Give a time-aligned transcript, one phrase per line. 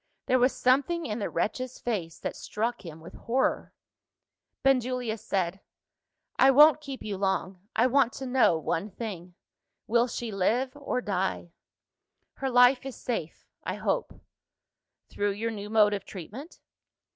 [0.25, 3.71] There was something in the wretch's face that struck him with horror.
[4.63, 5.59] Benjulia said,
[6.39, 9.35] "I won't keep you long; I want to know one thing.
[9.85, 11.51] Will she live or die?"
[12.33, 14.19] "Her life is safe I hope."
[15.07, 16.61] "Through your new mode of treatment?"